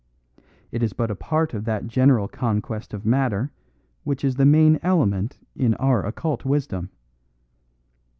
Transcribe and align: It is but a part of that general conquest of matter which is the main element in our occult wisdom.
It 0.71 0.81
is 0.81 0.93
but 0.93 1.11
a 1.11 1.15
part 1.15 1.53
of 1.53 1.65
that 1.65 1.85
general 1.85 2.27
conquest 2.27 2.91
of 2.91 3.05
matter 3.05 3.51
which 4.03 4.23
is 4.25 4.33
the 4.35 4.47
main 4.47 4.79
element 4.81 5.37
in 5.55 5.75
our 5.75 6.03
occult 6.03 6.43
wisdom. 6.43 6.89